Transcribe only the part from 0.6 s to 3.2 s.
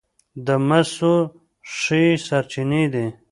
مسو ښې سرچینې دي.